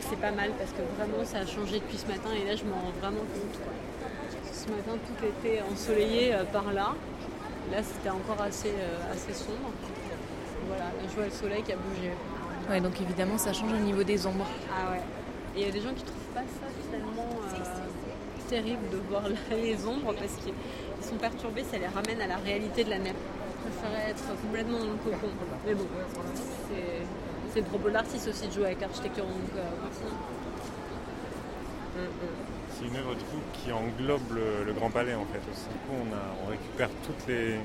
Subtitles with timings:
[0.00, 2.56] Là, c'est pas mal parce que vraiment, ça a changé depuis ce matin et là,
[2.56, 3.52] je m'en rends vraiment compte.
[3.60, 3.72] quoi.
[4.50, 6.94] Ce matin, tout était ensoleillé euh, par là.
[7.70, 9.68] Là, c'était encore assez, euh, assez sombre.
[10.68, 12.12] Voilà, là, je vois le soleil qui a bougé.
[12.70, 14.46] Ouais, donc évidemment, ça change au niveau des ombres.
[14.72, 15.02] Ah ouais.
[15.54, 19.28] Et il y a des gens qui trouvent pas ça finalement euh, terrible de voir
[19.28, 20.54] là les ombres parce qu'ils
[20.98, 23.12] ils sont perturbés, ça les ramène à la réalité de la nef.
[23.12, 25.28] Je préférerais être complètement dans le cocon.
[25.66, 25.84] Mais bon,
[26.24, 27.04] c'est-
[27.52, 30.18] c'est le propos de l'artiste aussi de jouer avec l'architecture, donc euh, continue.
[32.78, 35.68] C'est une œuvre du coup qui englobe le, le Grand Palais en fait aussi.
[35.68, 37.56] Du coup, on, a, on récupère toutes les.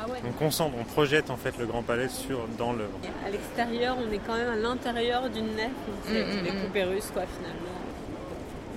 [0.00, 0.18] Ah ouais.
[0.28, 2.98] On concentre, on projette en fait le Grand Palais sur dans l'œuvre.
[3.26, 6.52] À l'extérieur, on est quand même à l'intérieur d'une nef, donc c'est Mm, mm, des
[6.52, 6.60] mm.
[6.62, 7.78] coupés russes quoi finalement.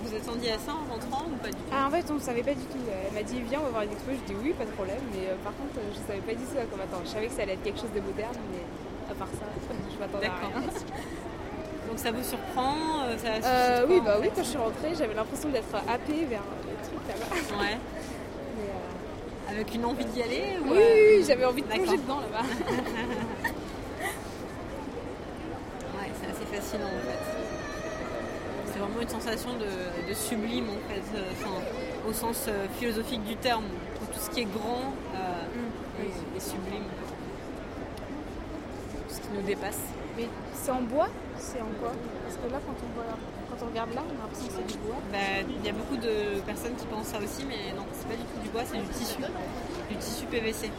[0.03, 1.71] Vous attendiez à ça en rentrant ou pas du tout?
[1.71, 2.81] Ah, en fait, on ne savait pas du tout.
[2.89, 4.09] Elle m'a dit, viens, on va voir une expo.
[4.11, 4.97] Je dis oui, pas de problème.
[5.13, 7.03] Mais euh, par contre, euh, je savais pas du tout à quoi m'attendre.
[7.05, 8.65] Je savais que ça allait être quelque chose de moderne, mais
[9.11, 9.45] à part ça,
[9.93, 10.61] je m'attendais à rien.
[11.87, 15.13] Donc ça vous surprend euh, ça Euh, oui, bah oui, quand je suis rentrée, j'avais
[15.13, 17.63] l'impression d'être happée vers le truc là-bas.
[17.63, 17.77] Ouais.
[18.57, 21.97] Mais, euh, Avec une envie d'y aller ou, Oui, oui, oui, j'avais envie de plonger
[21.97, 22.45] dedans là-bas.
[25.93, 27.23] Ouais, c'est assez fascinant en fait.
[28.71, 31.55] C'est vraiment une sensation de, de sublime en fait, enfin,
[32.07, 32.47] au sens
[32.79, 33.65] philosophique du terme,
[34.01, 36.83] où tout ce qui est grand euh, est, est sublime.
[39.21, 39.79] Qui nous dépasse.
[40.17, 41.07] Mais c'est en bois?
[41.37, 41.91] C'est en quoi?
[42.23, 43.05] Parce que là, quand on, voit,
[43.49, 44.97] quand on regarde là, on a l'impression que c'est du bois.
[45.11, 48.15] Bah, Il y a beaucoup de personnes qui pensent ça aussi, mais non, c'est pas
[48.15, 49.17] du tout du bois, c'est du tissu,
[49.89, 50.69] du tissu PVC.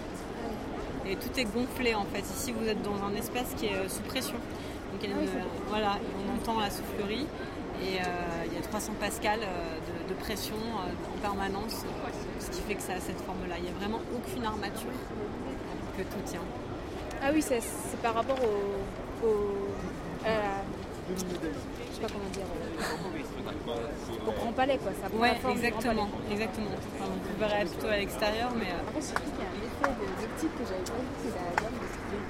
[1.06, 2.20] Et tout est gonflé en fait.
[2.20, 4.34] Ici, vous êtes dans un espace qui est euh, sous pression.
[4.92, 5.28] Donc, il y a une-
[5.68, 7.26] voilà, on entend la soufflerie
[7.82, 8.04] et euh,
[8.46, 11.82] il y a 300 pascal euh, de, de pression en permanence,
[12.38, 13.56] ce qui fait que ça a cette forme-là.
[13.58, 14.94] Il n'y a vraiment aucune armature
[15.98, 16.40] que tout tient.
[17.24, 17.60] Ah oui, c'est
[18.02, 19.26] par rapport au.
[19.26, 19.32] au
[20.24, 20.64] à la-
[21.14, 22.46] je sais pas comment dire.
[24.26, 24.92] Au, au Grand Palais, quoi.
[24.92, 26.70] Ça Ouais, exactement, exactement.
[26.98, 30.64] Enfin, vous verrez plutôt à l'extérieur, mais euh, qu'il y a un effet d'optique que
[30.66, 32.24] j'avais pas vu, c'est la gamme de style.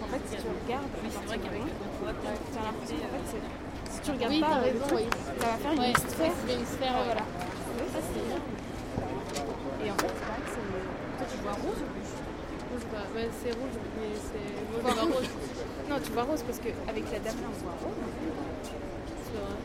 [0.00, 3.26] En fait, si tu regardes, oui, c'est vrai qu'avec le tu as l'impression qu'en fait,
[3.90, 5.08] si tu regardes Oui, pas, t'as euh, le raison, truc, oui.
[5.40, 6.32] ça va faire une Ouais, sphère.
[6.46, 7.10] il y a une sphère, Ouais, ouais.
[7.10, 7.24] voilà.
[7.92, 8.40] Ça, c'est bien.
[9.84, 10.68] Et en fait, c'est pareil, c'est.
[11.16, 12.12] Toi, tu vois rouge ou rouge
[12.76, 14.82] Rouge, bah, ouais, c'est rouge, mais c'est.
[14.82, 15.30] Moi, je vois rouge.
[15.88, 17.94] Non, tu vois rose parce qu'avec la dame là, on voit rose.
[19.24, 19.56] C'est vrai.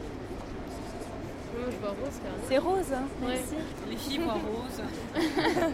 [1.58, 2.46] Moi, je vois rose, carrément.
[2.48, 3.42] C'est rose, hein Ouais.
[3.90, 4.80] les filles voient rose.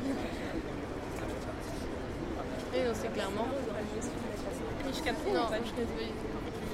[2.74, 3.70] Oui, non, c'est clairement rose.
[3.72, 4.88] hein.
[4.88, 5.78] Riche Capri, Non, je connais pas du tout.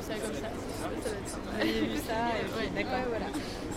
[0.02, 0.40] Ça comme ça.
[0.42, 1.38] Ça doit être ça.
[1.44, 2.70] Vous avez vu ça et puis, Ouais.
[2.76, 2.94] D'accord.
[3.00, 3.28] Ouais, voilà.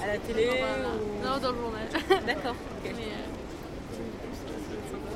[0.02, 0.90] À la télé Voilà.
[0.96, 1.86] ou- Non, dans le journal.
[2.26, 2.54] D'accord.
[2.56, 2.84] ok.
[2.84, 2.90] Mais.
[2.90, 3.26] euh,
[4.34, 5.12] ça doit être sympa.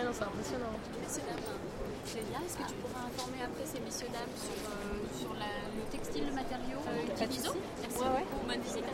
[0.00, 0.72] Ouais, non, c'est impressionnant.
[0.96, 1.44] Messieurs, dames,
[2.08, 2.40] Génial.
[2.48, 6.24] Est-ce que tu pourras informer après ces messieurs, dames sur, euh, sur la- le textile,
[6.24, 8.24] le matériau utilisé Merci Ouais, ouais.
[8.24, 8.46] beaucoup.
[8.48, 8.88] Bonne visite.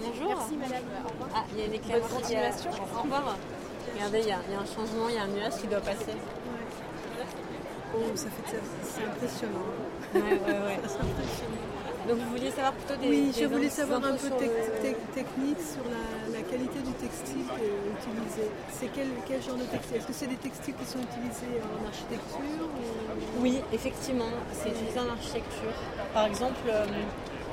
[0.00, 0.28] Bonjour.
[0.32, 1.28] Merci madame, au revoir.
[1.36, 2.00] Ah, il y a une éclairage.
[2.08, 2.70] Bonne continuation.
[2.72, 3.36] a- Au revoir.
[3.92, 5.66] Regardez, il y, a, il y a un changement, il y a un nuage qui
[5.68, 6.16] doit passer.
[7.94, 9.68] Oh, ça fait ça, c'est impressionnant.
[10.16, 10.78] Ouais, ouais, ouais.
[12.08, 13.08] Donc vous vouliez savoir plutôt des.
[13.08, 16.78] Oui, je voulais savoir un peu sur tec- le- tec- technique sur la, la qualité
[16.80, 18.48] du textile utilisé.
[18.72, 19.96] C'est quel, quel genre de textile?
[19.98, 24.98] Est-ce que c'est des textiles qui sont utilisés en architecture ou- Oui, effectivement, c'est utilisé
[25.00, 25.74] en architecture.
[26.14, 26.86] Par exemple, euh,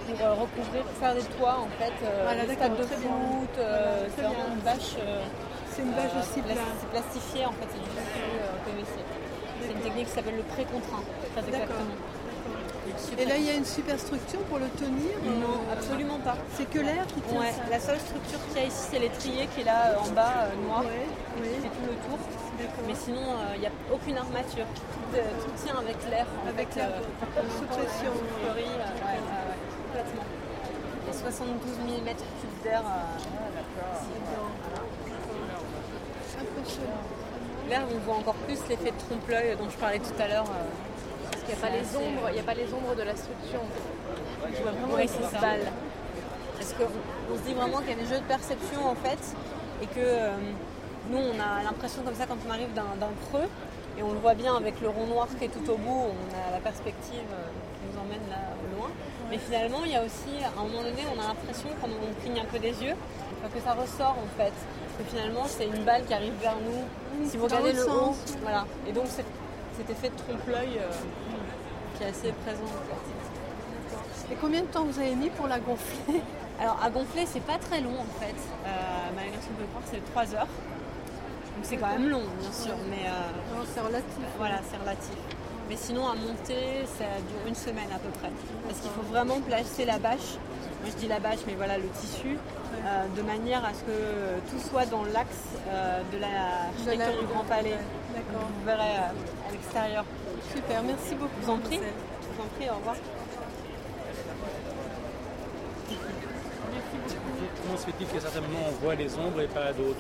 [0.07, 4.07] pour euh, recouvrir, pour faire des toits, en fait, euh, Voilà, stades de foot, Voilà,
[4.15, 4.95] c'est vraiment une bâche.
[5.71, 6.39] C'est une bâche aussi.
[6.79, 8.95] C'est plastifié, en fait, c'est du PVC.
[9.65, 11.03] C'est une technique qui s'appelle le pré-contraint,
[11.35, 11.97] très exactement.
[13.17, 16.35] Et là, il y a une superstructure pour le tenir Non, euh, absolument pas.
[16.55, 18.99] C'est que l'air qui tient Ouais, ça la seule structure qu'il y a ici, c'est
[18.99, 21.05] l'étrier qui est là euh, en bas, euh, noir, Ouais,
[21.37, 21.49] qui oui.
[21.61, 22.19] fait tout le tour.
[22.87, 23.21] Mais sinon,
[23.55, 24.65] il n'y a aucune armature.
[24.75, 26.25] Tout, tout tient avec l'air.
[26.47, 26.89] Avec l'air,
[27.57, 28.11] sous pression.
[29.85, 30.25] complètement.
[31.09, 32.09] Et 72 mm
[32.63, 32.81] d'air.
[32.85, 34.01] euh,
[36.41, 37.03] Impressionnant.
[37.69, 40.45] L'air, on voit encore plus l'effet de trompe-l'œil dont je parlais tout à l'heure.
[41.47, 43.15] Parce qu'il n'y a pas les ombres, il n'y a pas les ombres de la
[43.15, 43.61] structure.
[44.55, 45.39] Je vois vraiment Oui, une c'est grosse ça.
[45.39, 45.65] balle.
[46.57, 49.19] Parce qu'on on se dit vraiment qu'il y a des jeux de perception en fait,
[49.83, 50.31] et que euh,
[51.11, 53.47] nous on a l'impression comme ça quand on arrive d'un d'un creux,
[53.97, 56.47] et on le voit bien avec le rond noir qui est tout au bout, on
[56.47, 57.47] a la perspective euh,
[57.77, 58.89] qui nous emmène là au loin.
[59.29, 62.21] Mais finalement il y a aussi, à un moment donné, on a l'impression quand on
[62.21, 62.95] cligne un peu des yeux,
[63.53, 64.53] que ça ressort en fait.
[64.97, 67.27] Que finalement c'est une balle qui arrive vers nous.
[67.29, 68.35] Si vous regardez l'autre le haut, sens.
[68.41, 68.65] voilà.
[68.87, 69.25] Et donc c'est-
[69.77, 70.89] cet effet de trompe-l'œil euh,
[71.97, 72.71] qui est assez présent.
[74.31, 76.21] Et combien de temps vous avez mis pour la gonfler
[76.61, 78.35] Alors à gonfler, c'est pas très long en fait.
[78.65, 78.69] Euh,
[79.15, 80.47] malgré ce qu'on peut croire, c'est 3 heures.
[81.55, 84.07] Donc c'est quand même long, bien sûr, mais euh, Non, c'est relatif.
[84.37, 85.15] voilà, c'est relatif.
[85.69, 88.31] Mais sinon, à monter, ça dure une semaine à peu près.
[88.67, 90.37] Parce qu'il faut vraiment placer la bâche.
[90.81, 94.51] Moi, je dis la bâche, mais voilà, le tissu, euh, de manière à ce que
[94.51, 97.77] tout soit dans l'axe euh, de l'architecture du Grand Palais.
[98.13, 98.47] D'accord.
[98.59, 100.05] Vous verrez euh, à l'extérieur.
[100.53, 101.31] Super, merci beaucoup.
[101.41, 101.79] Je vous en prie.
[101.79, 102.95] Vous en prie, au revoir.
[107.63, 109.97] Comment se fait-il que certains moments on voit les ombres et pas d'autres?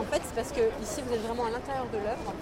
[0.00, 2.32] En fait, c'est parce que ici, vous êtes vraiment à l'intérieur de l'œuvre.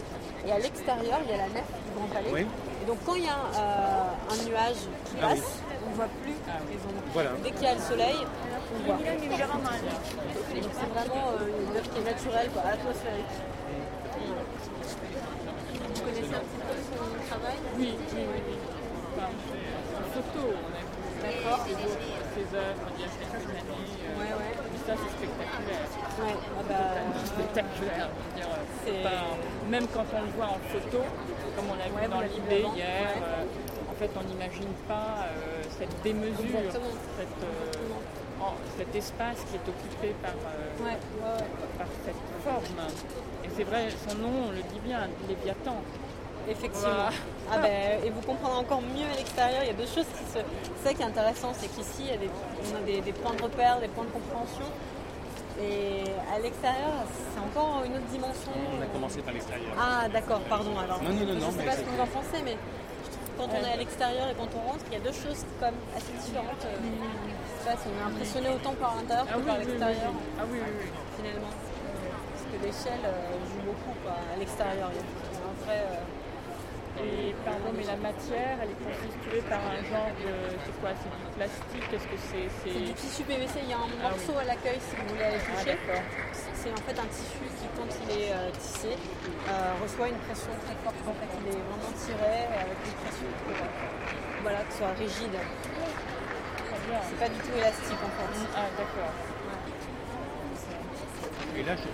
[0.46, 2.30] Et à l'extérieur, il y a la nef du Grand Palais.
[2.32, 2.46] Oui.
[2.82, 5.40] Et donc, quand il y a euh, un nuage qui Ah oui.
[5.40, 6.32] passe, on ne voit plus
[6.70, 7.02] les ombres.
[7.12, 7.30] Voilà.
[7.42, 8.96] Dès qu'il y a le soleil, on voit.
[8.96, 9.04] Donc,
[10.78, 13.34] c'est vraiment euh, une œuvre qui est naturelle, quoi, atmosphérique.
[15.94, 17.58] Vous connaissez un petit peu son travail?
[17.76, 18.40] Oui, oui, oui.
[18.46, 18.56] oui.
[19.18, 19.28] Enfin,
[19.98, 21.66] en photo, on a vu D'accord.
[21.66, 21.98] ses œuvres,
[22.34, 23.82] ses œuvres il y a quelques années.
[23.98, 24.54] euh, Ouais, ouais.
[24.88, 25.84] Ça, c'est spectaculaire.
[26.18, 26.80] Ouais, ah bah,
[27.26, 28.08] spectaculaire.
[28.16, 29.36] je veux dire, euh, C'est- pas-
[29.68, 31.04] même quand on le voit en photo,
[31.54, 33.44] comme on l'a Ouais, vu dans l'idée hier, euh,
[33.92, 36.96] en fait, on n'imagine pas euh, cette démesure, Exactement.
[37.18, 40.96] cette, euh, en- cet espace qui est occupé par, ouais.
[41.76, 42.80] par cette forme.
[43.44, 45.76] Et c'est vrai, son nom, on le dit bien, Léviathan.
[46.48, 46.88] Effectivement.
[46.88, 47.10] Voilà.
[47.52, 49.60] Ah ben, et vous comprendrez encore mieux à l'extérieur.
[49.62, 50.38] Il y a deux choses qui se.
[50.82, 52.30] C'est ça qui est intéressant, c'est qu'ici, il y a des,
[52.72, 54.66] on a des, des points de repère, des points de compréhension.
[55.60, 58.52] Et à l'extérieur, c'est encore une autre dimension.
[58.78, 59.72] On a commencé par l'extérieur.
[59.78, 61.02] Ah d'accord, pardon alors.
[61.02, 63.26] Non, non, non, Je non, sais pas ce que vous en pensez, mais je trouve
[63.26, 65.42] que quand on est à l'extérieur et quand on rentre, il y a deux choses
[65.58, 66.62] comme assez différentes.
[66.64, 67.84] euh, qui se passent.
[67.90, 70.22] On est impressionné autant par l'intérieur Ah que oui, par oui, l'extérieur, oui.
[70.38, 70.88] Ah oui, oui, oui.
[71.18, 71.52] finalement.
[71.52, 74.88] Parce que l'échelle euh, joue beaucoup quoi, à l'extérieur.
[74.94, 75.80] Il y a un vrai.
[77.00, 80.32] Euh, Et pardon, mais la matière, elle est constituée par un genre de.
[80.64, 82.46] C'est quoi C'est du plastique Est-ce que c'est.
[82.62, 85.24] C'est du tissu PVC, il y a un Ah morceau à l'accueil si vous voulez
[85.24, 85.76] aller Ah, toucher.
[85.78, 86.04] d'accord.
[86.58, 90.52] c'est en fait un tissu qui, quand il est euh, tissé, euh, reçoit une pression
[90.66, 90.98] très forte.
[91.06, 93.68] En fait, il est vraiment tiré avec une pression pour euh,
[94.42, 95.36] voilà, que ce soit rigide.
[96.88, 98.32] C'est pas du tout élastique en fait.
[98.56, 99.12] Ah, d'accord.
[101.58, 101.88] Et là, ch-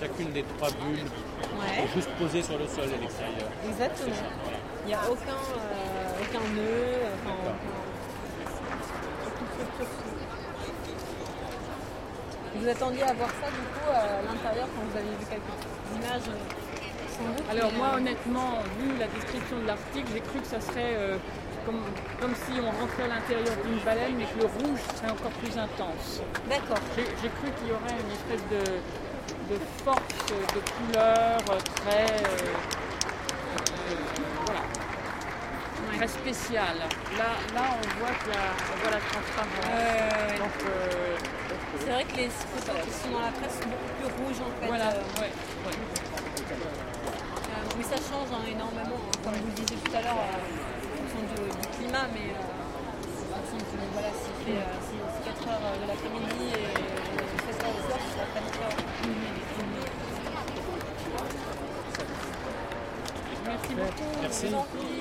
[0.00, 1.04] chacune des trois bulles
[1.58, 3.48] Ouais, est juste posée sur le sol à l'extérieur.
[3.68, 4.14] exactement.
[4.84, 6.96] Il n'y a aucun, euh, aucun nœud.
[7.26, 7.52] Enfin,
[12.56, 15.58] Vous attendiez à voir ça du coup à l'intérieur quand vous avez vu quelques
[15.94, 16.67] images euh,
[17.18, 20.94] sans doute, Alors moi honnêtement, vu la description de l'article, j'ai cru que ça serait
[20.96, 21.16] euh,
[21.66, 21.82] comme,
[22.20, 25.56] comme si on rentrait à l'intérieur d'une baleine mais que le rouge serait encore plus
[25.58, 26.22] intense.
[26.48, 26.78] D'accord.
[26.96, 28.62] J'ai cru qu'il y aurait une espèce de,
[29.52, 31.38] de force de couleur
[31.82, 32.54] très, euh,
[34.46, 34.62] voilà,
[35.96, 36.78] très spéciale.
[37.18, 40.38] Là, là on voit qu'il y a, on voit la transparence.
[40.38, 41.16] Donc, euh,
[41.80, 44.50] C'est vrai que les photos qui sont dans la presse sont beaucoup plus rouges en
[44.60, 44.66] fait.
[44.68, 44.88] voilà,
[45.20, 45.32] ouais,
[45.66, 46.87] ouais.
[47.88, 51.08] Euh, ça change hein, énormément, hein, comme vous le disiez tout à l'heure, euh, en
[51.08, 55.20] fonction du, du climat, mais euh, en fonction de, voilà, s'il fait euh, si- si
[55.24, 56.68] 4 heures de l'après-midi et
[57.52, 58.76] 7 heures le soir, ça va pas différent.
[63.46, 64.10] Merci beaucoup.
[64.20, 64.97] Merci.